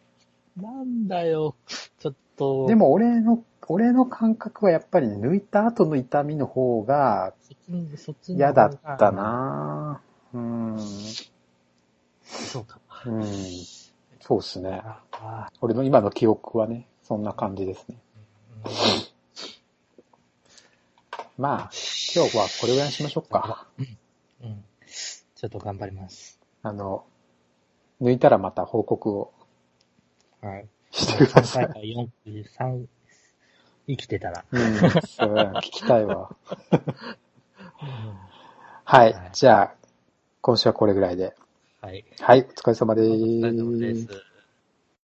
[0.56, 1.54] なんだよ、
[1.98, 2.66] ちょっと。
[2.66, 7.34] で、も俺の、俺の感覚はやっぱりね抜いた後の痛みの方が
[8.28, 9.12] 嫌だった。
[9.12, 10.00] な
[10.32, 10.78] うん。
[12.22, 12.80] そうか。
[13.06, 13.24] うん。
[14.20, 14.82] そうっすね。
[15.12, 17.98] あ俺の今の記憶はね、そんな感じですね。
[18.64, 19.10] ー
[21.38, 21.70] まあ、
[22.14, 23.66] 今日はこれぐらいにしましょうか。
[23.78, 24.64] うん。
[25.34, 26.38] ちょっと頑張ります。
[26.62, 27.06] あの、
[28.00, 29.32] 抜いたらまた報告を
[30.42, 30.66] はい。
[30.90, 31.68] してくださ3い回。
[31.68, 31.78] か
[32.26, 32.86] 4、3、
[33.88, 34.44] 生きてたら。
[34.50, 36.34] うん、そう聞きたいわ。
[38.84, 39.30] はいはい。
[39.32, 39.74] じゃあ、
[40.40, 41.34] 今週はこれぐらいで。
[41.80, 42.04] はい。
[42.20, 43.78] はい、お疲れ様でお疲れ様ー。
[43.78, 44.24] ですす。